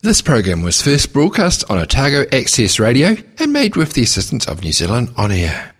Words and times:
This 0.00 0.22
program 0.22 0.62
was 0.62 0.80
first 0.80 1.12
broadcast 1.12 1.68
on 1.68 1.76
Otago 1.76 2.24
Access 2.30 2.78
Radio 2.78 3.16
and 3.40 3.52
made 3.52 3.74
with 3.74 3.94
the 3.94 4.02
assistance 4.02 4.46
of 4.46 4.62
New 4.62 4.70
Zealand 4.70 5.12
On 5.16 5.32
Air. 5.32 5.74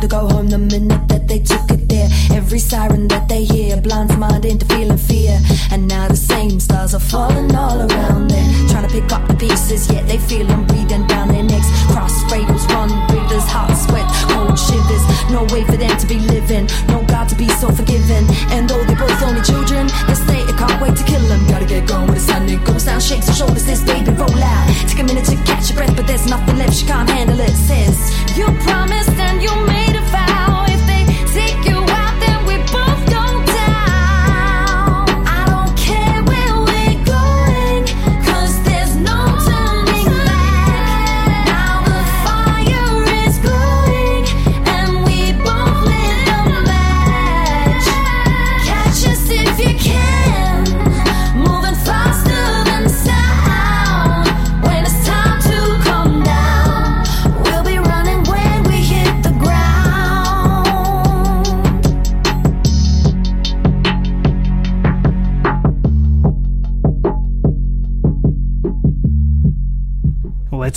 to 0.00 0.08
go 0.08 0.28
home 0.28 0.48
the 0.48 0.58
minute 0.58 1.08
that 1.08 1.28
they 1.28 1.38
took 1.38 1.70
it 1.70 1.88
there. 1.88 2.08
Every 2.32 2.58
siren 2.58 3.08
that 3.08 3.28
they 3.28 3.44
hear 3.44 3.76
blinds 3.80 4.16
mind 4.16 4.44
into 4.44 4.66
feeling 4.66 4.98
fear. 4.98 5.38
And 5.70 5.88
now 5.88 6.08
the 6.08 6.16
same 6.16 6.60
stars 6.60 6.94
are 6.94 7.00
falling 7.00 7.54
all 7.54 7.80
around 7.80 8.28
them. 8.28 8.68
Trying 8.68 8.86
to 8.88 8.92
pick 8.92 9.10
up 9.12 9.26
the 9.28 9.34
pieces, 9.34 9.90
yet 9.90 10.06
they 10.06 10.18
feel 10.18 10.46
them 10.46 10.66
breathing 10.66 11.06
down 11.06 11.28
their 11.28 11.42
necks. 11.42 11.68
Cross 11.92 12.24
cradles, 12.24 12.64
run 12.72 12.90
rivers, 13.12 13.44
hot 13.44 13.74
sweat, 13.74 14.06
cold 14.30 14.58
shivers. 14.58 15.04
No 15.30 15.44
way 15.54 15.64
for 15.64 15.76
them 15.76 15.96
to 15.96 16.06
be 16.06 16.18
living, 16.18 16.66
no 16.88 17.02
God 17.08 17.28
to 17.30 17.36
be 17.36 17.48
so 17.60 17.70
forgiving. 17.70 18.24
And 18.54 18.68
though 18.68 18.82
they're 18.84 18.96
both 18.96 19.22
only 19.22 19.42
children, 19.42 19.86
they 20.06 20.14
say 20.14 20.40
it 20.40 20.56
can't 20.56 20.80
wait 20.80 20.96
to 20.96 21.04
kill 21.04 21.24
them. 21.28 21.40
Gotta 21.48 21.66
get 21.66 21.88
going 21.88 22.06
with 22.06 22.20
the 22.20 22.26
sun, 22.32 22.48
it 22.48 22.64
goes 22.64 22.84
down, 22.84 23.00
shakes 23.00 23.28
her 23.28 23.34
shoulders, 23.34 23.64
says, 23.64 23.82
baby, 23.84 24.10
roll 24.12 24.42
out. 24.42 24.64
Take 24.88 25.00
a 25.00 25.04
minute 25.04 25.24
to 25.26 25.36
catch 25.44 25.70
your 25.70 25.76
breath, 25.78 25.94
but 25.96 26.06
there's 26.06 26.26
nothing 26.26 26.56
left, 26.58 26.74
she 26.74 26.86
can't 26.86 27.08
handle 27.08 27.38
it. 27.40 27.52
Says, 27.52 27.91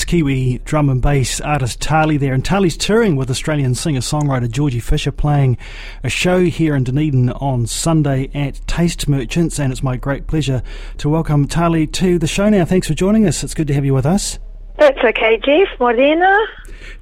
Kiwi 0.06 0.60
drum 0.66 0.90
and 0.90 1.02
bass 1.02 1.42
artist 1.42 1.82
Tali 1.82 2.18
there. 2.18 2.34
And 2.34 2.44
Tali's 2.44 2.78
touring 2.78 3.16
with 3.16 3.30
Australian 3.30 3.76
singer 3.76 4.00
songwriter 4.00 4.50
Georgie 4.50 4.80
Fisher, 4.80 5.12
playing 5.12 5.58
a 6.04 6.10
show 6.10 6.42
here 6.46 6.76
in 6.76 6.84
Dunedin 6.84 7.32
on 7.32 7.66
Sunday 7.68 8.30
at 8.34 8.66
Taste 8.68 9.08
Merchants. 9.08 9.60
And 9.60 9.72
it's 9.72 9.84
my 9.84 9.98
great 9.98 10.28
pleasure 10.28 10.62
to 10.98 11.10
welcome 11.10 11.48
Tali 11.48 11.88
to 11.88 12.20
the 12.20 12.28
show 12.28 12.50
now. 12.50 12.66
Thanks 12.66 12.88
for 12.88 12.94
joining 12.94 13.26
us. 13.26 13.44
It's 13.44 13.54
good 13.54 13.68
to 13.68 13.74
have 13.74 13.86
you 13.86 13.94
with 13.94 14.06
us. 14.06 14.40
That's 14.78 15.00
okay, 15.04 15.40
Jeff. 15.44 15.80
Morena. 15.80 16.38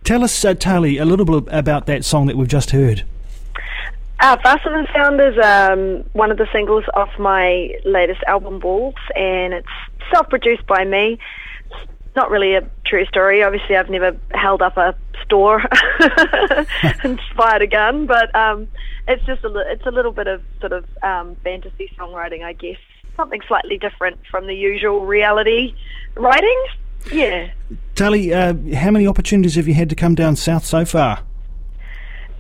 Tell 0.03 0.23
us, 0.23 0.45
uh, 0.45 0.53
Tali, 0.53 0.97
a 0.97 1.05
little 1.05 1.25
bit 1.25 1.53
about 1.53 1.85
that 1.88 2.05
song 2.05 2.27
that 2.27 2.38
we've 2.38 2.47
just 2.47 2.71
heard. 2.71 3.03
Uh, 4.19 4.38
Faster 4.41 4.71
Than 4.71 4.88
Sound 4.94 5.19
is 5.19 5.38
um, 5.44 6.09
one 6.13 6.31
of 6.31 6.38
the 6.38 6.47
singles 6.53 6.85
off 6.94 7.09
my 7.19 7.75
latest 7.83 8.21
album, 8.27 8.59
Wolves, 8.61 9.01
and 9.15 9.53
it's 9.53 9.67
self 10.11 10.29
produced 10.29 10.65
by 10.67 10.85
me 10.85 11.19
not 12.15 12.30
really 12.30 12.56
a 12.56 12.69
true 12.86 13.06
story. 13.06 13.44
Obviously, 13.44 13.75
I've 13.75 13.89
never 13.89 14.15
held 14.31 14.62
up 14.62 14.77
a 14.77 14.95
store 15.24 15.62
and 17.04 17.19
fired 17.36 17.62
a 17.62 17.68
gun, 17.68 18.06
but 18.06 18.33
um, 18.36 18.68
it's 19.07 19.25
just 19.25 19.44
a 19.44 19.50
li- 19.50 19.65
it's 19.68 19.86
a 19.86 19.92
little 19.92 20.12
bit 20.12 20.27
of 20.27 20.42
sort 20.60 20.74
of 20.74 20.86
um, 21.01 21.36
fantasy 21.44 21.92
songwriting, 21.98 22.44
I 22.44 22.54
guess. 22.54 22.77
Something 23.15 23.42
slightly 23.48 23.77
different 23.77 24.19
from 24.30 24.48
the 24.48 24.56
usual 24.56 25.06
reality 25.06 25.75
writing. 26.15 26.65
Yeah. 27.12 27.51
Tali, 27.95 28.33
uh, 28.33 28.54
how 28.75 28.92
many 28.92 29.07
opportunities 29.07 29.56
have 29.56 29.68
you 29.68 29.74
had 29.74 29.89
to 29.89 29.95
come 29.95 30.15
down 30.15 30.36
south 30.36 30.65
so 30.65 30.86
far? 30.86 31.19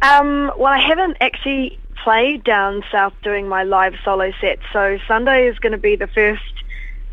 Um, 0.01 0.51
well, 0.57 0.73
I 0.73 0.79
haven't 0.79 1.17
actually 1.21 1.79
played 2.03 2.43
down 2.43 2.83
south 2.91 3.13
doing 3.23 3.47
my 3.47 3.63
live 3.63 3.93
solo 4.03 4.31
set, 4.41 4.59
so 4.71 4.97
Sunday 5.07 5.47
is 5.47 5.57
going 5.59 5.71
to 5.71 5.77
be 5.77 5.95
the 5.95 6.07
first 6.07 6.41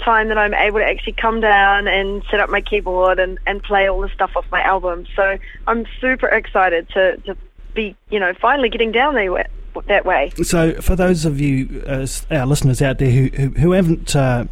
time 0.00 0.28
that 0.28 0.38
I'm 0.38 0.54
able 0.54 0.78
to 0.80 0.84
actually 0.84 1.12
come 1.14 1.40
down 1.40 1.86
and 1.88 2.22
set 2.30 2.40
up 2.40 2.50
my 2.50 2.60
keyboard 2.60 3.18
and, 3.18 3.38
and 3.46 3.62
play 3.62 3.88
all 3.88 4.00
the 4.00 4.08
stuff 4.08 4.32
off 4.36 4.44
my 4.50 4.62
album. 4.62 5.06
So 5.14 5.38
I'm 5.66 5.86
super 6.00 6.28
excited 6.28 6.88
to, 6.90 7.16
to 7.18 7.36
be, 7.74 7.96
you 8.10 8.18
know, 8.18 8.32
finally 8.40 8.68
getting 8.68 8.92
down 8.92 9.14
there 9.14 9.46
that 9.86 10.04
way. 10.04 10.32
So 10.42 10.74
for 10.80 10.96
those 10.96 11.24
of 11.24 11.40
you, 11.40 11.84
uh, 11.86 12.06
our 12.30 12.46
listeners 12.46 12.82
out 12.82 12.98
there 12.98 13.10
who, 13.10 13.28
who, 13.28 13.48
who 13.50 13.72
haven't 13.72 14.16
uh, 14.16 14.46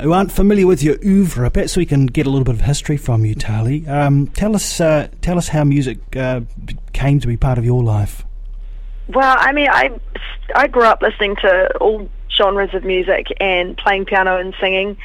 who 0.00 0.12
aren't 0.12 0.30
familiar 0.30 0.66
with 0.66 0.82
your 0.82 0.96
oeuvre, 1.04 1.50
perhaps 1.50 1.76
we 1.76 1.84
can 1.84 2.06
get 2.06 2.26
a 2.26 2.30
little 2.30 2.44
bit 2.44 2.54
of 2.54 2.60
history 2.60 2.96
from 2.96 3.24
you, 3.24 3.34
Tali. 3.34 3.86
Um, 3.88 4.28
tell 4.28 4.54
us, 4.54 4.80
uh, 4.80 5.08
tell 5.20 5.38
us 5.38 5.48
how 5.48 5.64
music 5.64 5.98
uh, 6.16 6.42
came 6.92 7.18
to 7.20 7.26
be 7.26 7.36
part 7.36 7.58
of 7.58 7.64
your 7.64 7.82
life. 7.82 8.24
Well, 9.08 9.36
I 9.38 9.52
mean, 9.52 9.68
I 9.68 9.90
I 10.54 10.68
grew 10.68 10.84
up 10.84 11.02
listening 11.02 11.36
to 11.42 11.76
all 11.78 12.08
genres 12.36 12.74
of 12.74 12.84
music 12.84 13.26
and 13.40 13.76
playing 13.76 14.04
piano 14.04 14.36
and 14.36 14.54
singing, 14.60 14.96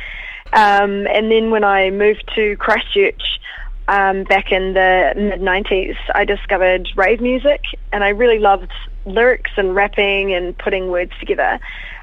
um, 0.54 1.08
and 1.08 1.32
then 1.32 1.52
when 1.52 1.64
I 1.64 1.90
moved 1.90 2.30
to 2.36 2.56
Christchurch 2.58 3.40
um, 3.88 4.24
back 4.24 4.52
in 4.52 4.74
the 4.74 5.14
mid 5.16 5.42
'90s, 5.42 5.96
I 6.14 6.26
discovered 6.26 6.90
rave 6.96 7.22
music, 7.22 7.62
and 7.92 8.04
I 8.04 8.10
really 8.10 8.40
loved 8.40 8.72
lyrics 9.06 9.52
and 9.58 9.74
rapping 9.74 10.34
and 10.34 10.58
putting 10.58 10.90
words 10.90 11.12
together. 11.20 11.60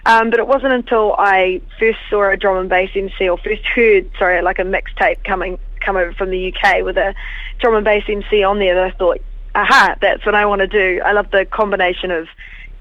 Um, 0.06 0.30
but 0.30 0.38
it 0.38 0.46
wasn't 0.46 0.72
until 0.72 1.14
I 1.18 1.62
first 1.78 1.98
saw 2.10 2.30
a 2.30 2.36
drum 2.36 2.58
and 2.58 2.68
bass 2.68 2.90
MC, 2.94 3.28
or 3.28 3.38
first 3.38 3.64
heard, 3.66 4.10
sorry, 4.18 4.42
like 4.42 4.58
a 4.58 4.62
mixtape 4.62 5.24
coming 5.24 5.58
come 5.80 5.96
over 5.96 6.12
from 6.14 6.30
the 6.30 6.52
UK 6.52 6.82
with 6.82 6.96
a 6.96 7.14
drum 7.60 7.74
and 7.74 7.84
bass 7.84 8.04
MC 8.08 8.42
on 8.42 8.58
there 8.58 8.74
that 8.74 8.84
I 8.84 8.90
thought, 8.96 9.20
aha, 9.54 9.96
that's 10.00 10.24
what 10.26 10.34
I 10.34 10.46
want 10.46 10.60
to 10.60 10.66
do. 10.66 11.00
I 11.04 11.12
love 11.12 11.30
the 11.30 11.44
combination 11.44 12.10
of 12.10 12.26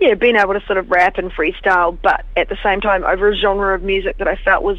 yeah, 0.04 0.16
being 0.16 0.36
able 0.36 0.54
to 0.54 0.62
sort 0.66 0.78
of 0.78 0.92
rap 0.92 1.18
and 1.18 1.32
freestyle, 1.32 1.98
but 2.02 2.26
at 2.36 2.50
the 2.50 2.58
same 2.62 2.82
time 2.82 3.06
over 3.06 3.30
a 3.30 3.38
genre 3.38 3.74
of 3.74 3.84
music 3.84 4.18
that 4.18 4.28
I 4.28 4.36
felt 4.36 4.62
was 4.62 4.78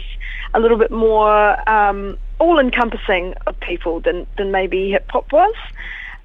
a 0.53 0.61
little 0.61 0.77
bit 0.77 0.91
more 0.91 1.69
um, 1.69 2.19
all-encompassing 2.39 3.33
of 3.47 3.59
people 3.61 4.01
than 4.01 4.27
than 4.37 4.51
maybe 4.51 4.91
hip 4.91 5.11
hop 5.11 5.33
was. 5.33 5.55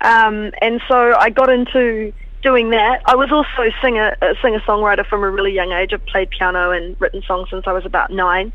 Um, 0.01 0.51
and 0.62 0.81
so 0.90 1.16
I 1.18 1.30
got 1.30 1.50
into 1.50 2.12
doing 2.41 2.69
that. 2.69 3.01
I 3.06 3.15
was 3.15 3.31
also 3.31 3.68
a 3.68 3.71
singer, 3.81 4.15
a 4.21 4.33
singer 4.41 4.59
songwriter 4.62 5.06
from 5.06 5.24
a 5.24 5.30
really 5.30 5.53
young 5.53 5.71
age. 5.71 5.91
I've 5.94 6.06
played 6.06 6.30
piano 6.30 6.71
and 6.71 7.00
written 7.00 7.21
songs 7.27 7.50
since 7.50 7.65
I 7.68 7.74
was 7.74 7.86
about 7.86 8.12
nine. 8.12 8.53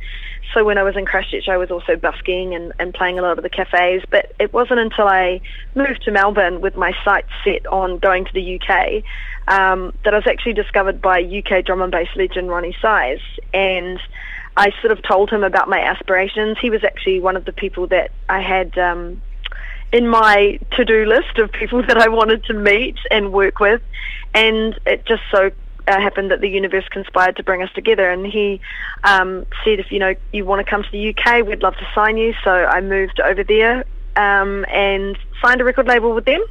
So 0.52 0.64
when 0.64 0.78
I 0.78 0.82
was 0.82 0.96
in 0.96 1.04
Christchurch, 1.04 1.48
I 1.48 1.56
was 1.56 1.70
also 1.70 1.96
busking 1.96 2.54
and, 2.54 2.72
and 2.78 2.94
playing 2.94 3.18
a 3.18 3.22
lot 3.22 3.38
of 3.38 3.42
the 3.42 3.50
cafes. 3.50 4.02
But 4.10 4.32
it 4.38 4.52
wasn't 4.52 4.80
until 4.80 5.06
I 5.06 5.40
moved 5.74 6.02
to 6.04 6.12
Melbourne 6.12 6.60
with 6.60 6.76
my 6.76 6.92
sights 7.04 7.30
set 7.44 7.66
on 7.66 7.98
going 7.98 8.24
to 8.24 8.32
the 8.32 8.60
UK 8.60 9.02
um, 9.48 9.92
that 10.04 10.14
I 10.14 10.16
was 10.16 10.26
actually 10.26 10.54
discovered 10.54 11.02
by 11.02 11.20
UK 11.20 11.64
drum 11.64 11.82
and 11.82 11.92
bass 11.92 12.08
legend 12.16 12.48
Roni 12.48 12.74
Size. 12.80 13.20
And 13.52 13.98
I 14.56 14.70
sort 14.80 14.92
of 14.92 15.02
told 15.02 15.30
him 15.30 15.42
about 15.42 15.68
my 15.68 15.80
aspirations. 15.80 16.56
He 16.60 16.70
was 16.70 16.84
actually 16.84 17.20
one 17.20 17.36
of 17.36 17.44
the 17.44 17.52
people 17.52 17.88
that 17.88 18.12
I 18.28 18.40
had 18.40 18.78
um, 18.78 19.20
in 19.92 20.08
my 20.08 20.58
to-do 20.72 21.04
list 21.06 21.38
of 21.38 21.52
people 21.52 21.82
that 21.86 21.98
I 21.98 22.08
wanted 22.08 22.44
to 22.44 22.54
meet 22.54 22.96
and 23.10 23.32
work 23.32 23.60
with, 23.60 23.82
and 24.34 24.78
it 24.86 25.06
just 25.06 25.22
so 25.30 25.50
uh, 25.86 26.00
happened 26.00 26.30
that 26.30 26.40
the 26.40 26.48
universe 26.48 26.84
conspired 26.90 27.36
to 27.36 27.42
bring 27.42 27.62
us 27.62 27.70
together. 27.74 28.10
And 28.10 28.26
he 28.26 28.60
um, 29.04 29.46
said, 29.64 29.80
if 29.80 29.92
you 29.92 29.98
know 29.98 30.14
you 30.32 30.44
want 30.44 30.64
to 30.64 30.70
come 30.70 30.82
to 30.82 30.90
the 30.90 31.14
UK, 31.14 31.46
we'd 31.46 31.62
love 31.62 31.74
to 31.74 31.86
sign 31.94 32.16
you. 32.16 32.34
So 32.42 32.50
I 32.50 32.80
moved 32.80 33.20
over 33.20 33.44
there 33.44 33.84
um, 34.16 34.64
and 34.70 35.18
signed 35.42 35.60
a 35.60 35.64
record 35.64 35.86
label 35.86 36.12
with 36.12 36.24
them. 36.24 36.42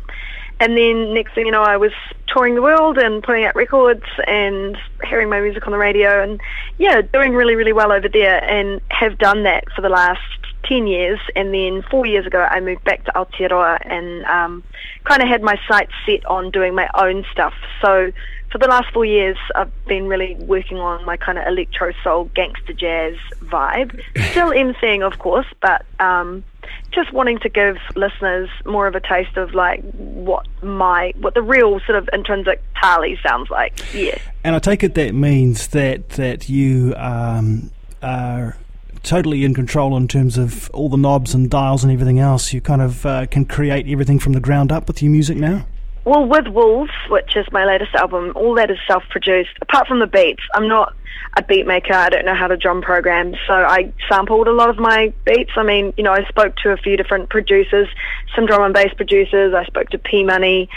And 0.63 0.77
then 0.77 1.13
next 1.13 1.36
thing 1.36 1.45
you 1.45 1.51
know, 1.51 1.62
I 1.62 1.75
was 1.75 1.92
touring 2.27 2.56
the 2.56 2.62
world 2.62 2.98
and 2.98 3.21
putting 3.21 3.44
out 3.44 3.54
records 3.54 4.06
and 4.25 4.77
hearing 5.04 5.30
my 5.30 5.42
music 5.42 5.68
on 5.68 5.74
the 5.74 5.77
radio 5.77 6.24
and 6.24 6.39
yeah, 6.77 7.01
doing 7.01 7.33
really, 7.33 7.56
really 7.56 7.74
well 7.74 7.92
over 7.92 8.07
there 8.07 8.42
and 8.42 8.80
have 8.88 9.18
done 9.18 9.44
that 9.44 9.65
for 9.75 9.81
the 9.81 9.89
last 9.89 10.21
10 10.63 10.88
years, 10.88 11.19
and 11.36 11.54
then 11.54 11.83
four 11.92 12.06
years 12.06 12.25
ago 12.25 12.48
I 12.50 12.62
moved 12.62 12.86
back 12.86 13.04
to 13.04 13.12
Aotearoa 13.12 13.80
and 13.83 14.24
um, 14.24 14.63
kind 15.04 15.21
of 15.21 15.27
had 15.27 15.42
my 15.42 15.60
sights 15.68 15.92
set 16.06 16.25
on 16.27 16.50
doing 16.50 16.74
my 16.74 16.88
own 16.95 17.25
stuff. 17.30 17.54
So 17.81 18.13
for 18.50 18.57
the 18.57 18.68
last 18.68 18.94
four 18.94 19.04
years, 19.04 19.36
I've 19.56 19.69
been 19.86 20.07
really 20.07 20.36
working 20.36 20.77
on 20.77 21.04
my 21.04 21.18
kind 21.18 21.38
of 21.38 21.45
electro 21.45 21.92
soul 22.06 22.31
gangster 22.33 22.71
jazz 22.71 23.15
vibe. 23.42 24.00
Still 24.31 24.51
MCing, 24.51 25.06
of 25.06 25.19
course, 25.19 25.48
but 25.62 25.86
um, 26.00 26.45
just 26.92 27.12
wanting 27.13 27.39
to 27.39 27.50
give 27.50 27.77
listeners 27.95 28.50
more 28.65 28.88
of 28.88 28.95
a 28.95 29.00
taste 29.00 29.38
of 29.38 29.54
like 29.54 29.81
what 29.94 30.45
my 30.62 31.13
what 31.19 31.33
the 31.33 31.42
real 31.42 31.80
sort 31.81 31.98
of 31.98 32.10
intrinsic 32.13 32.62
Tali 32.81 33.18
sounds 33.25 33.50
like. 33.50 33.94
Yeah. 33.94 34.18
And 34.44 34.56
I 34.56 34.60
take 34.60 34.83
it 34.83 34.95
that 34.95 35.13
means 35.13 35.68
that 35.68 36.10
that 36.10 36.50
you 36.50 36.94
um, 36.98 37.71
are 38.01 38.57
totally 39.04 39.44
in 39.44 39.54
control 39.54 39.98
in 39.98 40.07
terms 40.07 40.38
of 40.38 40.69
all 40.71 40.89
the 40.89 40.98
knobs 40.98 41.33
and 41.33 41.50
dials 41.50 41.83
and 41.83 41.92
everything 41.92 42.19
else. 42.19 42.54
You 42.54 42.62
kind 42.62 42.81
of 42.81 43.06
uh, 43.06 43.25
can 43.27 43.45
create 43.45 43.88
everything 43.88 44.19
from 44.19 44.33
the 44.33 44.39
ground 44.39 44.71
up 44.71 44.88
with 44.88 45.01
your 45.01 45.12
music 45.12 45.38
now. 45.38 45.65
Well, 46.05 46.25
with 46.25 46.47
Wolves, 46.47 46.91
which 47.09 47.38
is 47.38 47.45
my 47.51 47.65
latest 47.65 47.95
album, 47.95 48.33
all 48.35 48.55
that 48.55 48.69
is 48.69 48.77
self-produced. 48.88 49.51
Apart 49.61 49.88
from 49.88 50.00
the 50.00 50.07
beats, 50.07 50.44
I'm 50.53 50.67
not 50.67 50.94
a 51.38 51.44
beat 51.44 51.65
maker. 51.65 51.94
I 51.94 52.09
don't 52.09 52.25
know 52.25 52.35
how 52.35 52.47
to 52.47 52.57
drum 52.57 52.81
program, 52.81 53.33
so 53.47 53.53
I 53.53 53.94
sampled 54.09 54.47
a 54.47 54.51
lot 54.51 54.69
of 54.69 54.77
my 54.77 55.13
beats. 55.25 55.51
I 55.55 55.63
mean, 55.63 55.94
you 55.95 56.03
know, 56.03 56.11
I 56.11 56.25
spoke 56.27 56.57
to 56.57 56.71
a 56.71 56.77
few 56.77 56.97
different 56.97 57.29
producers, 57.29 57.88
some 58.35 58.45
drum 58.45 58.63
and 58.63 58.73
bass 58.73 58.94
producers. 58.95 59.53
I 59.53 59.63
spoke 59.65 59.89
to 59.91 59.97
P 59.97 60.25
Money, 60.25 60.69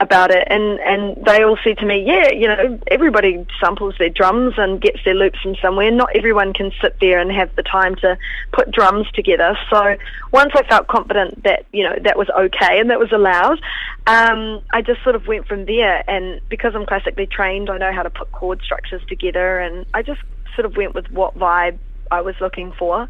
about 0.00 0.32
it 0.32 0.46
and 0.50 0.80
and 0.80 1.24
they 1.24 1.44
all 1.44 1.56
said 1.62 1.78
to 1.78 1.86
me 1.86 2.02
yeah 2.04 2.28
you 2.32 2.48
know 2.48 2.80
everybody 2.88 3.46
samples 3.60 3.94
their 3.96 4.08
drums 4.08 4.52
and 4.56 4.80
gets 4.80 4.98
their 5.04 5.14
loops 5.14 5.40
from 5.40 5.54
somewhere. 5.62 5.90
Not 5.90 6.08
everyone 6.16 6.52
can 6.52 6.72
sit 6.82 6.96
there 7.00 7.20
and 7.20 7.30
have 7.30 7.54
the 7.54 7.62
time 7.62 7.94
to 7.96 8.18
put 8.52 8.72
drums 8.72 9.06
together. 9.12 9.56
So 9.70 9.96
once 10.32 10.50
i 10.56 10.64
felt 10.64 10.88
confident 10.88 11.44
that 11.44 11.66
you 11.72 11.84
know 11.84 11.94
that 12.02 12.18
was 12.18 12.28
okay 12.30 12.80
and 12.80 12.90
that 12.90 12.98
was 12.98 13.12
allowed 13.12 13.60
um, 14.08 14.60
i 14.72 14.82
just 14.82 15.02
sort 15.04 15.14
of 15.14 15.28
went 15.28 15.46
from 15.46 15.64
there. 15.64 16.02
And 16.10 16.40
because 16.48 16.74
i'm 16.74 16.86
classically 16.86 17.26
trained 17.26 17.70
i 17.70 17.78
know 17.78 17.92
how 17.92 18.02
to 18.02 18.10
put 18.10 18.32
chord 18.32 18.62
structures 18.62 19.02
together 19.08 19.60
and 19.60 19.86
i 19.94 20.02
just 20.02 20.20
sort 20.56 20.66
of 20.66 20.76
went 20.76 20.94
with 20.94 21.08
what 21.12 21.38
vibe 21.38 21.78
i 22.10 22.20
was 22.20 22.34
looking 22.40 22.72
for. 22.72 23.08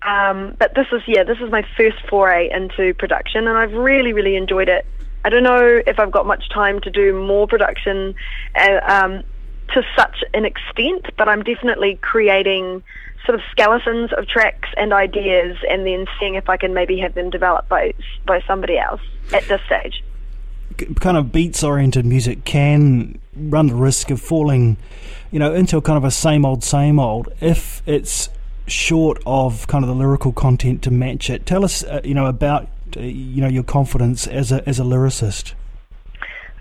Um, 0.00 0.56
but 0.58 0.74
this 0.74 0.86
is 0.92 1.02
yeah 1.06 1.24
this 1.24 1.38
is 1.40 1.50
my 1.50 1.62
first 1.76 1.98
foray 2.08 2.50
into 2.50 2.94
production 2.94 3.46
and 3.46 3.58
i've 3.58 3.74
really 3.74 4.14
really 4.14 4.34
enjoyed 4.34 4.70
it 4.70 4.86
I 5.24 5.30
don't 5.30 5.42
know 5.42 5.80
if 5.86 5.98
I've 5.98 6.10
got 6.10 6.26
much 6.26 6.48
time 6.50 6.80
to 6.80 6.90
do 6.90 7.14
more 7.14 7.46
production 7.46 8.14
uh, 8.54 8.80
um, 8.82 9.22
to 9.74 9.82
such 9.96 10.24
an 10.34 10.44
extent, 10.44 11.06
but 11.16 11.28
I'm 11.28 11.42
definitely 11.42 11.98
creating 12.02 12.82
sort 13.24 13.36
of 13.36 13.40
skeletons 13.52 14.12
of 14.12 14.26
tracks 14.26 14.68
and 14.76 14.92
ideas, 14.92 15.56
and 15.68 15.86
then 15.86 16.06
seeing 16.18 16.34
if 16.34 16.48
I 16.48 16.56
can 16.56 16.74
maybe 16.74 16.98
have 16.98 17.14
them 17.14 17.30
developed 17.30 17.68
by 17.68 17.94
by 18.26 18.42
somebody 18.46 18.78
else 18.78 19.00
at 19.32 19.46
this 19.48 19.60
stage. 19.66 20.02
Kind 21.00 21.16
of 21.16 21.30
beats 21.30 21.62
oriented 21.62 22.04
music 22.04 22.44
can 22.44 23.20
run 23.36 23.68
the 23.68 23.74
risk 23.74 24.10
of 24.10 24.20
falling, 24.20 24.76
you 25.30 25.38
know, 25.38 25.54
into 25.54 25.80
kind 25.80 25.96
of 25.96 26.04
a 26.04 26.10
same 26.10 26.44
old, 26.44 26.64
same 26.64 26.98
old 26.98 27.28
if 27.40 27.82
it's 27.86 28.28
short 28.66 29.22
of 29.26 29.66
kind 29.66 29.84
of 29.84 29.88
the 29.88 29.94
lyrical 29.94 30.32
content 30.32 30.82
to 30.82 30.90
match 30.90 31.30
it. 31.30 31.46
Tell 31.46 31.64
us, 31.64 31.84
uh, 31.84 32.00
you 32.04 32.14
know, 32.14 32.26
about 32.26 32.68
you 32.96 33.40
know 33.40 33.48
your 33.48 33.62
confidence 33.62 34.26
as 34.26 34.52
a 34.52 34.66
as 34.68 34.78
a 34.78 34.82
lyricist? 34.82 35.54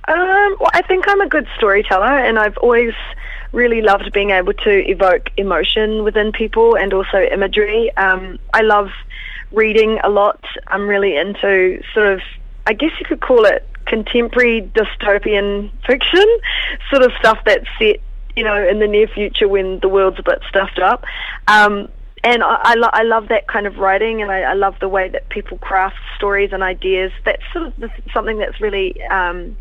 Um, 0.07 0.57
well, 0.59 0.71
I 0.73 0.81
think 0.81 1.05
I'm 1.07 1.21
a 1.21 1.29
good 1.29 1.47
storyteller, 1.57 2.17
and 2.17 2.39
I've 2.39 2.57
always 2.57 2.93
really 3.51 3.81
loved 3.81 4.11
being 4.13 4.31
able 4.31 4.53
to 4.53 4.89
evoke 4.89 5.29
emotion 5.37 6.03
within 6.03 6.31
people 6.31 6.75
and 6.75 6.93
also 6.93 7.19
imagery. 7.31 7.95
Um, 7.97 8.39
I 8.53 8.61
love 8.61 8.89
reading 9.51 9.99
a 10.03 10.09
lot. 10.09 10.43
I'm 10.67 10.87
really 10.87 11.17
into 11.17 11.81
sort 11.93 12.07
of, 12.07 12.21
I 12.65 12.73
guess 12.73 12.91
you 12.99 13.05
could 13.05 13.21
call 13.21 13.45
it 13.45 13.67
contemporary 13.85 14.61
dystopian 14.73 15.69
fiction, 15.85 16.25
sort 16.89 17.03
of 17.03 17.11
stuff 17.19 17.39
that's 17.45 17.67
set, 17.77 17.97
you 18.35 18.43
know, 18.43 18.67
in 18.67 18.79
the 18.79 18.87
near 18.87 19.07
future 19.07 19.47
when 19.47 19.79
the 19.81 19.89
world's 19.89 20.19
a 20.19 20.23
bit 20.23 20.39
stuffed 20.47 20.79
up. 20.79 21.03
Um, 21.47 21.89
and 22.23 22.43
I, 22.43 22.59
I, 22.63 22.73
lo- 22.75 22.89
I 22.93 23.03
love 23.03 23.29
that 23.29 23.47
kind 23.47 23.67
of 23.67 23.77
writing, 23.77 24.21
and 24.21 24.31
I, 24.31 24.41
I 24.41 24.53
love 24.53 24.75
the 24.79 24.89
way 24.89 25.09
that 25.09 25.29
people 25.29 25.57
craft 25.57 25.97
stories 26.17 26.51
and 26.53 26.61
ideas. 26.63 27.11
That's 27.25 27.41
sort 27.53 27.67
of 27.67 27.91
something 28.13 28.37
that's 28.37 28.61
really 28.61 29.01
um, 29.05 29.57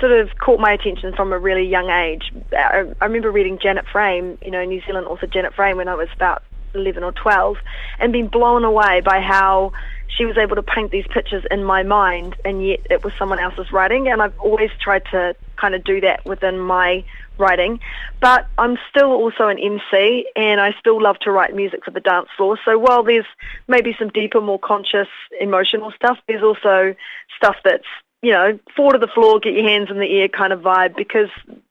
sort 0.00 0.12
of 0.12 0.30
caught 0.38 0.60
my 0.60 0.72
attention 0.72 1.14
from 1.14 1.32
a 1.32 1.38
really 1.38 1.66
young 1.66 1.90
age. 1.90 2.32
I, 2.52 2.92
I 3.00 3.04
remember 3.04 3.30
reading 3.30 3.58
Janet 3.62 3.86
Frame, 3.90 4.38
you 4.42 4.50
know, 4.50 4.64
New 4.64 4.80
Zealand 4.86 5.06
author 5.06 5.26
Janet 5.26 5.54
Frame, 5.54 5.76
when 5.76 5.88
I 5.88 5.94
was 5.94 6.08
about 6.14 6.42
11 6.74 7.02
or 7.02 7.12
12 7.12 7.56
and 7.98 8.12
being 8.12 8.28
blown 8.28 8.64
away 8.64 9.00
by 9.00 9.20
how 9.20 9.72
she 10.08 10.24
was 10.24 10.36
able 10.36 10.56
to 10.56 10.62
paint 10.62 10.90
these 10.90 11.06
pictures 11.06 11.44
in 11.50 11.64
my 11.64 11.82
mind 11.82 12.34
and 12.44 12.66
yet 12.66 12.80
it 12.90 13.04
was 13.04 13.12
someone 13.18 13.38
else's 13.38 13.70
writing 13.72 14.08
and 14.08 14.22
I've 14.22 14.38
always 14.40 14.70
tried 14.80 15.04
to 15.12 15.34
kind 15.56 15.74
of 15.74 15.84
do 15.84 16.00
that 16.00 16.24
within 16.24 16.58
my 16.58 17.04
writing. 17.38 17.80
But 18.20 18.46
I'm 18.56 18.76
still 18.90 19.12
also 19.12 19.48
an 19.48 19.58
MC 19.58 20.26
and 20.34 20.60
I 20.60 20.74
still 20.80 21.00
love 21.00 21.18
to 21.20 21.30
write 21.30 21.54
music 21.54 21.84
for 21.84 21.90
the 21.90 22.00
dance 22.00 22.28
floor. 22.36 22.58
So 22.64 22.78
while 22.78 23.02
there's 23.02 23.26
maybe 23.68 23.94
some 23.98 24.08
deeper 24.08 24.40
more 24.40 24.58
conscious 24.58 25.08
emotional 25.40 25.92
stuff 25.92 26.18
there's 26.26 26.42
also 26.42 26.94
stuff 27.36 27.56
that's 27.64 27.86
you 28.22 28.32
know 28.32 28.58
fall 28.74 28.92
to 28.92 28.98
the 28.98 29.06
floor 29.06 29.38
get 29.38 29.52
your 29.52 29.68
hands 29.68 29.90
in 29.90 29.98
the 29.98 30.20
air 30.20 30.28
kind 30.28 30.52
of 30.52 30.60
vibe 30.60 30.96
because 30.96 31.28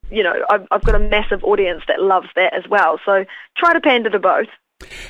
you 0.10 0.24
know 0.24 0.46
I've, 0.50 0.66
I've 0.72 0.84
got 0.84 0.96
a 0.96 1.00
massive 1.00 1.44
audience 1.44 1.84
that 1.88 2.02
loves 2.02 2.28
that 2.36 2.54
as 2.54 2.68
well. 2.70 3.00
So 3.06 3.26
try 3.58 3.74
to 3.74 3.82
pander 3.82 4.10
to 4.10 4.20
both 4.20 4.48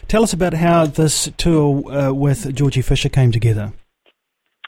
Tell 0.08 0.24
us 0.24 0.34
about 0.34 0.54
how 0.54 0.86
this 0.86 1.30
tour 1.38 1.92
uh, 1.92 2.14
with 2.14 2.54
Georgie 2.56 2.82
Fisher 2.82 3.10
came 3.10 3.32
together. 3.32 3.74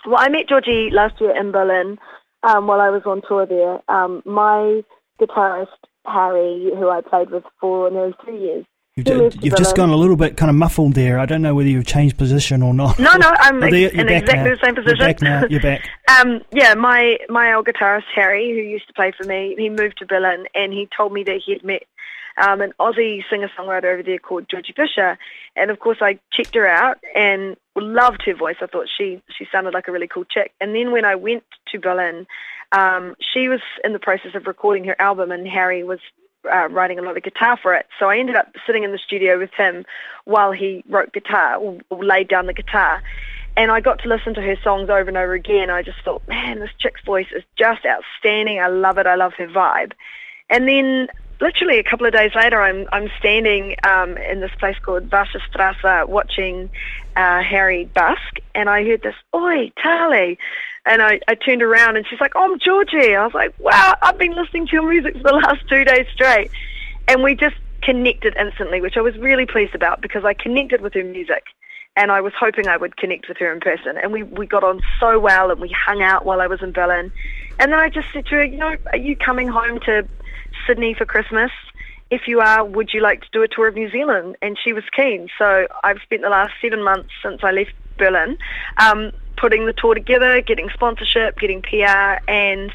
Well, 0.06 0.18
I 0.18 0.30
met 0.30 0.48
Georgie 0.48 0.90
last 0.92 1.20
year 1.20 1.36
in 1.38 1.52
Berlin 1.52 1.98
um, 2.44 2.68
while 2.68 2.82
I 2.82 2.90
was 2.90 3.04
on 3.06 3.22
tour 3.28 3.46
there. 3.46 3.80
Um, 3.88 4.22
my 4.26 4.84
guitarist, 5.20 5.68
Harry, 6.06 6.72
who 6.76 6.90
I 6.90 7.02
played 7.02 7.30
with 7.32 7.44
for 7.60 7.90
nearly 7.90 8.14
three 8.24 8.40
years, 8.40 8.66
You've, 9.08 9.44
you've 9.44 9.56
just 9.56 9.76
gone 9.76 9.90
a 9.90 9.96
little 9.96 10.16
bit 10.16 10.36
kind 10.36 10.50
of 10.50 10.56
muffled 10.56 10.94
there. 10.94 11.20
I 11.20 11.26
don't 11.26 11.42
know 11.42 11.56
whether 11.56 11.70
you've 11.70 11.86
changed 11.86 12.18
position 12.18 12.62
or 12.62 12.74
not. 12.74 13.00
No, 13.00 13.14
no, 13.14 13.34
I'm 13.40 13.64
oh, 13.64 13.68
in 13.68 14.10
exactly 14.10 14.36
now. 14.36 14.44
the 14.44 14.60
same 14.62 14.76
position. 14.76 14.98
You're 14.98 15.08
back 15.08 15.22
now. 15.22 15.44
You're 15.50 15.62
back. 15.62 15.88
um, 16.20 16.42
yeah, 16.52 16.74
my 16.74 17.18
my 17.30 17.54
old 17.54 17.68
guitarist 17.68 18.04
Harry, 18.16 18.50
who 18.50 18.58
used 18.58 18.88
to 18.88 18.94
play 18.94 19.14
for 19.18 19.26
me, 19.28 19.56
he 19.58 19.70
moved 19.70 19.98
to 20.00 20.06
Berlin, 20.06 20.46
and 20.54 20.74
he 20.74 20.88
told 20.96 21.14
me 21.14 21.24
that 21.24 21.40
he 21.46 21.54
had 21.54 21.64
met 21.64 21.84
um, 22.42 22.62
an 22.62 22.74
Aussie 22.80 23.24
singer-songwriter 23.30 23.86
over 23.94 24.04
there 24.04 24.20
called 24.20 24.48
Georgie 24.50 24.74
Fisher. 24.76 25.18
And 25.56 25.72
of 25.72 25.80
course, 25.80 25.98
I 26.02 26.20
checked 26.32 26.56
her 26.56 26.68
out 26.68 26.98
and 27.16 27.58
loved 27.76 28.24
her 28.26 28.36
voice. 28.36 28.58
I 28.62 28.68
thought 28.68 28.88
she 28.98 29.22
she 29.38 29.46
sounded 29.52 29.74
like 29.74 29.88
a 29.88 29.92
really 29.92 30.08
cool 30.08 30.26
chick. 30.26 30.52
And 30.60 30.76
then 30.76 30.92
when 30.92 31.06
I 31.06 31.16
went 31.16 31.44
to 31.72 31.80
Berlin, 31.80 32.28
um, 32.72 33.16
she 33.34 33.48
was 33.48 33.62
in 33.84 33.94
the 33.94 34.00
process 34.00 34.36
of 34.36 34.48
recording 34.48 34.84
her 34.86 34.96
album, 35.00 35.32
and 35.32 35.48
Harry 35.48 35.84
was 35.84 36.00
uh, 36.52 36.68
writing 36.70 37.00
a 37.00 37.02
lot 37.02 37.18
of 37.18 37.24
guitar 37.24 37.58
for 37.62 37.74
it. 37.74 37.86
So 38.00 38.10
I 38.10 38.18
ended 38.18 38.36
up 38.36 38.48
sitting 38.66 38.84
in 38.84 38.92
the 38.92 39.00
studio 39.00 39.38
with 39.38 39.52
him 39.58 39.86
while 40.26 40.52
he 40.52 40.84
wrote 40.88 41.14
guitar 41.14 41.58
or, 41.58 41.80
or 41.90 42.04
laid 42.04 42.28
down 42.28 42.46
the 42.46 42.54
guitar. 42.54 43.02
And 43.58 43.72
I 43.72 43.82
got 43.82 44.00
to 44.04 44.08
listen 44.08 44.36
to 44.36 44.42
her 44.42 44.56
songs 44.64 44.90
over 44.90 45.10
and 45.10 45.18
over 45.18 45.34
again. 45.34 45.70
I 45.70 45.82
just 45.82 45.98
thought, 46.06 46.26
man, 46.28 46.60
this 46.60 46.70
chick's 46.80 47.04
voice 47.04 47.28
is 47.36 47.44
just 47.58 47.82
outstanding. 47.86 48.60
I 48.60 48.68
love 48.68 48.98
it. 48.98 49.08
I 49.08 49.16
love 49.16 49.34
her 49.38 49.48
vibe. 49.48 49.92
And 50.50 50.68
then 50.68 51.08
literally 51.42 51.80
a 51.80 51.84
couple 51.84 52.06
of 52.06 52.14
days 52.14 52.32
later, 52.36 52.62
I'm 52.62 52.88
I'm 52.92 53.10
standing 53.20 53.76
um, 53.84 54.18
in 54.18 54.40
this 54.40 54.52
place 54.60 54.78
called 54.82 55.10
Wasserstrasse 55.10 56.08
watching 56.08 56.70
uh, 57.16 57.42
Harry 57.42 57.86
busk, 57.86 58.40
and 58.56 58.70
I 58.70 58.84
heard 58.84 59.02
this 59.02 59.16
"Oi, 59.36 59.72
Tali," 59.82 60.38
and 60.86 61.02
I, 61.02 61.20
I 61.28 61.36
turned 61.36 61.62
around 61.62 61.98
and 61.98 62.06
she's 62.08 62.20
like, 62.20 62.34
"Oh, 62.36 62.52
I'm 62.52 62.60
Georgie." 62.60 63.16
I 63.16 63.24
was 63.24 63.34
like, 63.34 63.54
"Wow, 63.60 63.96
I've 64.02 64.18
been 64.18 64.36
listening 64.36 64.68
to 64.68 64.74
your 64.74 64.90
music 64.90 65.18
for 65.18 65.24
the 65.24 65.34
last 65.34 65.68
two 65.70 65.84
days 65.84 66.08
straight," 66.14 66.52
and 67.08 67.24
we 67.24 67.36
just 67.36 67.56
connected 67.82 68.36
instantly, 68.40 68.82
which 68.82 68.98
I 68.98 69.02
was 69.02 69.18
really 69.18 69.46
pleased 69.46 69.76
about 69.76 70.02
because 70.02 70.26
I 70.26 70.34
connected 70.34 70.82
with 70.82 70.94
her 70.94 71.04
music. 71.04 71.44
And 71.96 72.12
I 72.12 72.22
was 72.22 72.34
hoping 72.40 72.68
I 72.68 72.78
would 72.78 72.96
connect 72.96 73.28
with 73.28 73.38
her 73.38 73.52
in 73.52 73.60
person. 73.60 73.98
And 74.02 74.14
we, 74.14 74.24
we 74.24 74.46
got 74.46 74.64
on 74.64 74.80
so 75.00 75.20
well 75.20 75.52
and 75.52 75.60
we 75.60 75.70
hung 75.70 76.02
out 76.02 76.24
while 76.24 76.40
I 76.40 76.48
was 76.48 76.62
in 76.62 76.72
Berlin. 76.72 77.12
And 77.58 77.74
then 77.74 77.80
I 77.80 77.90
just 77.90 78.08
said 78.14 78.26
to 78.28 78.36
her, 78.36 78.44
you 78.44 78.58
know, 78.58 78.76
are 78.92 78.98
you 78.98 79.18
coming 79.18 79.48
home 79.48 79.80
to 79.82 80.08
Sydney 80.68 80.94
for 80.94 81.06
Christmas. 81.06 81.52
If 82.10 82.28
you 82.28 82.40
are, 82.40 82.66
would 82.66 82.92
you 82.94 83.02
like 83.02 83.22
to 83.22 83.28
do 83.32 83.44
a 83.44 83.48
tour 83.48 83.68
of 83.68 83.76
New 83.76 83.90
Zealand? 83.92 84.36
And 84.42 84.58
she 84.64 84.74
was 84.74 84.84
keen. 84.96 85.30
So 85.38 85.68
I've 85.84 86.00
spent 86.02 86.22
the 86.22 86.30
last 86.30 86.54
seven 86.62 86.84
months 86.84 87.10
since 87.24 87.44
I 87.44 87.52
left 87.52 87.74
Berlin 87.98 88.38
um, 88.78 89.12
putting 89.38 89.66
the 89.66 89.74
tour 89.74 89.94
together, 89.94 90.42
getting 90.42 90.70
sponsorship, 90.74 91.38
getting 91.40 91.62
PR, 91.62 92.18
and 92.28 92.72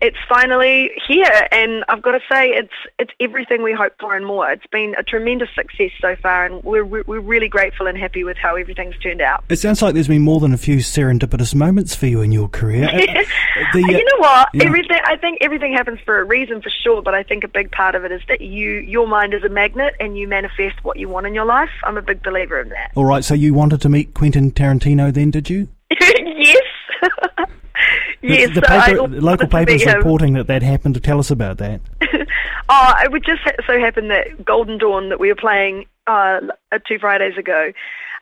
it's 0.00 0.16
finally 0.28 0.90
here, 1.06 1.48
and 1.50 1.84
I've 1.88 2.02
got 2.02 2.12
to 2.12 2.20
say 2.30 2.48
it's 2.50 2.72
it's 2.98 3.10
everything 3.20 3.62
we 3.62 3.72
hoped 3.72 4.00
for 4.00 4.14
and 4.14 4.24
more. 4.24 4.50
It's 4.50 4.66
been 4.66 4.94
a 4.96 5.02
tremendous 5.02 5.48
success 5.54 5.90
so 6.00 6.14
far, 6.16 6.46
and 6.46 6.62
we're 6.62 6.84
we're 6.84 7.20
really 7.20 7.48
grateful 7.48 7.86
and 7.86 7.98
happy 7.98 8.22
with 8.22 8.36
how 8.36 8.56
everything's 8.56 8.96
turned 8.98 9.20
out. 9.20 9.44
It 9.48 9.56
sounds 9.56 9.82
like 9.82 9.94
there's 9.94 10.08
been 10.08 10.22
more 10.22 10.40
than 10.40 10.52
a 10.52 10.58
few 10.58 10.76
serendipitous 10.76 11.54
moments 11.54 11.94
for 11.94 12.06
you 12.06 12.20
in 12.20 12.32
your 12.32 12.48
career. 12.48 12.88
Uh, 13.58 13.64
the, 13.72 13.82
uh, 13.82 13.88
you 13.88 14.04
know 14.04 14.18
what? 14.18 14.48
Yeah. 14.54 14.66
Everything 14.66 14.98
I 15.04 15.16
think 15.16 15.38
everything 15.40 15.72
happens 15.72 15.98
for 16.04 16.20
a 16.20 16.24
reason 16.24 16.62
for 16.62 16.70
sure, 16.70 17.02
but 17.02 17.14
I 17.14 17.24
think 17.24 17.42
a 17.42 17.48
big 17.48 17.72
part 17.72 17.96
of 17.96 18.04
it 18.04 18.12
is 18.12 18.20
that 18.28 18.40
you 18.40 18.74
your 18.80 19.08
mind 19.08 19.34
is 19.34 19.42
a 19.42 19.48
magnet 19.48 19.94
and 19.98 20.16
you 20.16 20.28
manifest 20.28 20.76
what 20.84 20.96
you 20.96 21.08
want 21.08 21.26
in 21.26 21.34
your 21.34 21.44
life. 21.44 21.70
I'm 21.82 21.96
a 21.96 22.02
big 22.02 22.22
believer 22.22 22.60
in 22.60 22.68
that. 22.68 22.92
All 22.94 23.04
right, 23.04 23.24
so 23.24 23.34
you 23.34 23.54
wanted 23.54 23.80
to 23.80 23.88
meet 23.88 24.14
Quentin 24.14 24.52
Tarantino, 24.52 25.12
then, 25.12 25.32
did 25.32 25.50
you? 25.50 25.68
yes. 25.90 26.62
yes, 28.22 28.54
the, 28.54 28.62
paper, 28.62 29.08
the 29.08 29.20
local 29.20 29.48
papers 29.48 29.84
reporting 29.84 30.34
that 30.34 30.46
that 30.46 30.62
happened. 30.62 30.94
To 30.94 31.00
tell 31.00 31.18
us 31.18 31.30
about 31.30 31.58
that. 31.58 31.80
oh, 32.68 32.92
it 33.02 33.12
would 33.12 33.24
just 33.24 33.42
so 33.66 33.78
happen 33.78 34.08
that 34.08 34.44
Golden 34.44 34.78
Dawn 34.78 35.08
that 35.10 35.20
we 35.20 35.28
were 35.28 35.36
playing 35.36 35.86
uh, 36.06 36.40
two 36.86 36.98
Fridays 36.98 37.36
ago. 37.36 37.72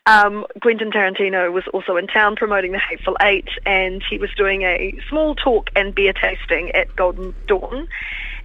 Um, 0.07 0.47
Quentin 0.63 0.93
Tarantino 0.93 1.53
was 1.53 1.65
also 1.75 1.97
in 1.97 2.07
town 2.07 2.37
promoting 2.37 2.71
the 2.71 2.79
Hateful 2.79 3.17
Eight, 3.23 3.49
and 3.65 4.03
he 4.09 4.19
was 4.19 4.31
doing 4.37 4.63
a 4.63 4.95
small 5.09 5.35
talk 5.35 5.71
and 5.75 5.95
beer 5.95 6.13
tasting 6.13 6.71
at 6.73 6.95
Golden 6.95 7.35
Dawn. 7.49 7.89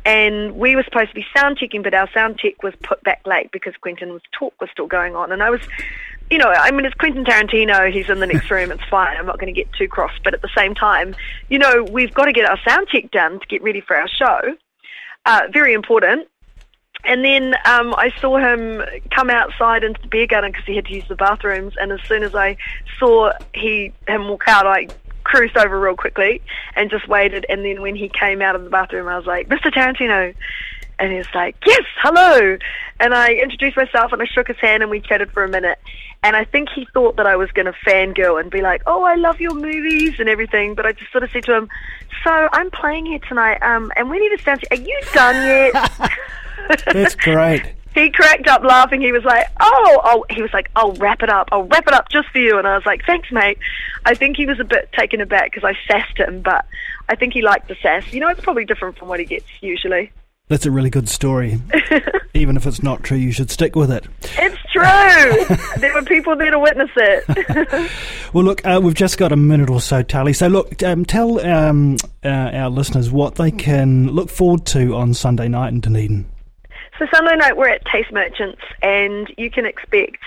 And 0.04 0.56
we 0.56 0.75
were 0.75 0.84
supposed 0.84 1.10
to 1.10 1.16
be 1.16 1.25
sound 1.36 1.58
checking, 1.58 1.84
but 1.84 1.94
our 1.94 2.10
sound 2.12 2.40
check 2.40 2.63
was 2.63 2.74
put 2.82 3.04
back 3.04 3.22
late 3.28 3.51
because 3.51 3.74
Quentin's 3.82 4.24
talk 4.32 4.54
was 4.60 4.72
still 4.72 4.88
going 4.88 5.16
on. 5.16 5.32
And 5.32 5.44
I 5.44 5.51
was 5.51 5.62
you 6.32 6.38
know, 6.38 6.48
I 6.48 6.72
mean, 6.72 6.86
it's 6.86 6.96
Quentin 6.96 7.26
Tarantino. 7.26 7.92
He's 7.92 8.10
in 8.10 8.22
the 8.22 8.26
next 8.26 8.50
room. 8.52 8.72
It's 8.72 8.84
fine. 8.90 9.18
I'm 9.18 9.26
not 9.26 9.38
going 9.38 9.54
to 9.54 9.60
get 9.60 9.72
too 9.74 9.90
cross. 9.90 10.14
But 10.24 10.34
at 10.34 10.42
the 10.42 10.50
same 10.56 10.74
time, 10.74 11.14
you 11.50 11.60
know, 11.60 11.84
we've 11.84 12.14
got 12.14 12.26
to 12.26 12.32
get 12.32 12.50
our 12.50 12.58
sound 12.66 12.88
check 12.88 13.12
done 13.12 13.40
to 13.42 13.46
get 13.48 13.62
ready 13.62 13.82
for 13.82 13.98
our 13.98 14.08
show. 14.08 14.56
Uh, 15.26 15.42
very 15.52 15.74
important. 15.74 16.30
And 17.04 17.26
then 17.26 17.56
um, 17.66 17.94
I 17.96 18.12
saw 18.22 18.38
him 18.38 18.82
come 19.14 19.30
outside 19.30 19.84
into 19.84 20.02
the 20.02 20.08
beer 20.08 20.28
garden 20.28 20.52
because 20.52 20.66
he 20.66 20.76
had 20.76 20.86
to 20.86 20.94
use 20.94 21.04
the 21.10 21.16
bathrooms. 21.16 21.74
And 21.78 21.92
as 21.92 22.00
soon 22.08 22.24
as 22.24 22.34
I 22.34 22.56
saw 22.98 23.32
he 23.54 23.92
him 24.08 24.30
walk 24.30 24.44
out, 24.48 24.66
I 24.66 24.88
cruised 25.24 25.58
over 25.58 25.80
real 25.80 25.96
quickly 25.96 26.42
and 26.76 26.90
just 26.90 27.08
waited. 27.08 27.46
And 27.50 27.66
then 27.66 27.82
when 27.82 27.96
he 27.96 28.10
came 28.10 28.42
out 28.42 28.56
of 28.56 28.64
the 28.64 28.70
bathroom, 28.70 29.08
I 29.08 29.18
was 29.18 29.26
like, 29.26 29.50
Mr. 29.50 29.72
Tarantino. 29.72 30.34
And 31.01 31.12
he 31.12 31.17
was 31.17 31.27
like, 31.34 31.55
yes, 31.65 31.81
hello. 32.03 32.58
And 33.00 33.13
I 33.15 33.31
introduced 33.31 33.75
myself 33.75 34.13
and 34.13 34.22
I 34.22 34.25
shook 34.25 34.48
his 34.48 34.58
hand 34.58 34.84
and 34.84 34.91
we 34.91 35.01
chatted 35.01 35.31
for 35.31 35.43
a 35.43 35.50
minute. 35.50 35.79
And 36.22 36.36
I 36.36 36.46
think 36.46 36.70
he 36.70 36.88
thought 36.93 37.17
that 37.17 37.25
I 37.25 37.36
was 37.36 37.50
going 37.51 37.65
to 37.65 37.74
fangirl 37.84 38.39
and 38.39 38.51
be 38.51 38.62
like, 38.62 38.84
"Oh, 38.86 39.01
I 39.03 39.15
love 39.15 39.41
your 39.41 39.55
movies 39.55 40.20
and 40.20 40.29
everything." 40.29 40.75
But 40.75 40.86
I 40.86 40.91
just 40.91 41.12
sort 41.12 41.24
of 41.24 41.31
said 41.31 41.43
to 41.46 41.55
him, 41.55 41.70
"So 42.24 42.48
I'm 42.53 42.70
playing 42.70 43.08
here 43.08 43.17
tonight, 43.27 43.58
um, 43.63 43.91
and 43.96 44.08
we 44.08 44.20
need 44.20 44.38
to 44.38 44.43
sound. 44.43 44.63
Are 44.70 44.77
you 44.77 45.00
done 45.13 45.36
yet?" 45.48 46.12
That's 46.93 47.15
great. 47.15 47.74
he 47.96 48.12
cracked 48.12 48.48
up 48.48 48.63
laughing. 48.63 49.01
He 49.01 49.12
was 49.12 49.24
like, 49.24 49.48
"Oh, 49.60 50.01
oh," 50.03 50.25
he 50.29 50.43
was 50.43 50.53
like, 50.53 50.70
"I'll 50.75 50.93
wrap 50.93 51.24
it 51.24 51.29
up. 51.31 51.50
I'll 51.51 51.63
wrap 51.63 51.88
it 51.88 51.93
up 51.96 52.10
just 52.10 52.29
for 52.29 52.38
you." 52.38 52.60
And 52.60 52.67
I 52.67 52.75
was 52.75 52.86
like, 52.86 53.03
"Thanks, 53.08 53.31
mate." 53.31 53.58
I 54.05 54.13
think 54.13 54.38
he 54.38 54.46
was 54.46 54.60
a 54.60 54.63
bit 54.63 54.91
taken 54.93 55.22
aback 55.22 55.51
because 55.51 55.63
I 55.63 55.74
sassed 55.91 56.20
him, 56.20 56.43
but 56.43 56.65
I 57.10 57.15
think 57.15 57.34
he 57.34 57.41
liked 57.41 57.67
the 57.67 57.75
sass. 57.81 58.13
You 58.13 58.20
know, 58.20 58.27
it's 58.27 58.41
probably 58.41 58.65
different 58.65 59.00
from 59.00 59.08
what 59.08 59.20
he 59.20 59.25
gets 59.25 59.48
usually. 59.60 60.12
That's 60.51 60.65
a 60.65 60.72
really 60.72 60.89
good 60.89 61.08
story. 61.08 61.62
Even 62.34 62.58
if 62.58 62.67
it's 62.67 62.84
not 62.84 63.03
true, 63.03 63.15
you 63.15 63.31
should 63.31 63.50
stick 63.50 63.74
with 63.74 63.89
it. 63.89 64.03
It's 64.38 64.58
true. 64.74 65.55
there 65.77 65.93
were 65.93 66.01
people 66.01 66.36
there 66.36 66.51
to 66.51 66.60
witness 66.60 66.89
it. 66.98 67.89
well, 68.34 68.43
look, 68.43 68.62
uh, 68.65 68.81
we've 68.84 68.93
just 68.93 69.17
got 69.17 69.31
a 69.31 69.38
minute 69.38 69.70
or 69.70 69.79
so, 69.79 70.03
Tali. 70.03 70.34
So, 70.34 70.50
look, 70.50 70.84
um, 70.84 71.05
tell 71.05 71.39
um, 71.39 71.96
uh, 72.25 72.27
our 72.27 72.70
listeners 72.70 73.10
what 73.10 73.36
they 73.36 73.50
can 73.50 74.10
look 74.10 74.29
forward 74.29 74.65
to 74.67 74.93
on 74.93 75.13
Sunday 75.13 75.48
night 75.48 75.70
in 75.70 75.79
Dunedin. 75.79 76.25
So, 77.01 77.08
Sunday 77.12 77.36
night 77.36 77.58
we're 77.58 77.67
at 77.67 77.84
Taste 77.86 78.12
Merchants, 78.12 78.62
and 78.84 79.27
you 79.36 79.50
can 79.50 79.65
expect 79.65 80.20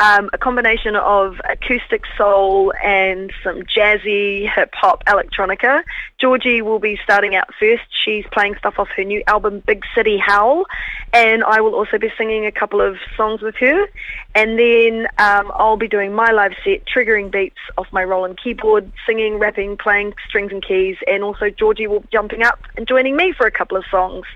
um, 0.00 0.28
a 0.32 0.38
combination 0.38 0.96
of 0.96 1.40
acoustic 1.48 2.02
soul 2.18 2.72
and 2.82 3.32
some 3.44 3.62
jazzy 3.62 4.52
hip 4.52 4.70
hop 4.74 5.04
electronica. 5.04 5.84
Georgie 6.18 6.62
will 6.62 6.80
be 6.80 6.98
starting 7.04 7.36
out 7.36 7.54
first. 7.60 7.84
She's 8.04 8.24
playing 8.32 8.56
stuff 8.58 8.74
off 8.76 8.88
her 8.96 9.04
new 9.04 9.22
album 9.28 9.62
Big 9.68 9.84
City 9.94 10.18
Howl, 10.18 10.64
and 11.12 11.44
I 11.44 11.60
will 11.60 11.76
also 11.76 11.96
be 11.96 12.10
singing 12.18 12.44
a 12.44 12.50
couple 12.50 12.80
of 12.80 12.96
songs 13.16 13.40
with 13.40 13.54
her. 13.60 13.86
And 14.34 14.58
then 14.58 15.06
um, 15.18 15.52
I'll 15.54 15.76
be 15.76 15.86
doing 15.86 16.12
my 16.12 16.32
live 16.32 16.54
set, 16.64 16.86
triggering 16.86 17.30
beats 17.30 17.54
off 17.78 17.86
my 17.92 18.02
Roland 18.02 18.40
keyboard, 18.42 18.90
singing, 19.06 19.38
rapping, 19.38 19.76
playing 19.76 20.14
strings 20.28 20.50
and 20.50 20.60
keys, 20.60 20.96
and 21.06 21.22
also 21.22 21.50
Georgie 21.50 21.86
will 21.86 22.00
be 22.00 22.08
jumping 22.10 22.42
up 22.42 22.58
and 22.76 22.88
joining 22.88 23.14
me 23.14 23.32
for 23.32 23.46
a 23.46 23.52
couple 23.52 23.76
of 23.76 23.84
songs. 23.92 24.26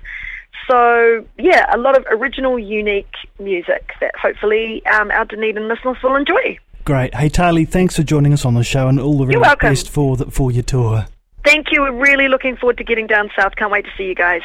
So, 0.69 1.25
yeah, 1.37 1.65
a 1.73 1.77
lot 1.77 1.97
of 1.97 2.05
original, 2.09 2.57
unique 2.59 3.13
music 3.39 3.91
that 3.99 4.15
hopefully 4.15 4.85
um, 4.85 5.11
our 5.11 5.25
Dunedin 5.25 5.67
listeners 5.67 5.97
will 6.03 6.15
enjoy. 6.15 6.57
Great. 6.85 7.13
Hey, 7.13 7.29
Tali, 7.29 7.65
thanks 7.65 7.95
for 7.95 8.03
joining 8.03 8.33
us 8.33 8.45
on 8.45 8.53
the 8.53 8.63
show 8.63 8.87
and 8.87 8.99
all 8.99 9.17
the 9.17 9.25
very 9.25 9.55
best 9.59 9.89
for, 9.89 10.17
the, 10.17 10.25
for 10.31 10.51
your 10.51 10.63
tour. 10.63 11.05
Thank 11.43 11.67
you. 11.71 11.81
We're 11.81 11.91
really 11.91 12.27
looking 12.27 12.55
forward 12.55 12.77
to 12.77 12.83
getting 12.83 13.07
down 13.07 13.29
south. 13.37 13.55
Can't 13.55 13.71
wait 13.71 13.85
to 13.85 13.91
see 13.97 14.05
you 14.05 14.15
guys. 14.15 14.41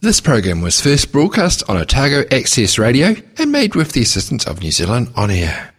This 0.00 0.20
program 0.20 0.60
was 0.60 0.80
first 0.80 1.12
broadcast 1.12 1.62
on 1.68 1.76
Otago 1.76 2.24
Access 2.30 2.78
Radio 2.78 3.14
and 3.38 3.50
made 3.50 3.74
with 3.74 3.92
the 3.92 4.02
assistance 4.02 4.46
of 4.46 4.60
New 4.60 4.70
Zealand 4.70 5.08
On 5.16 5.30
Air. 5.30 5.73